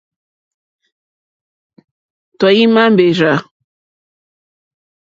Tɔ̀ímá 2.39 2.83
mbèrzà. 2.93 3.33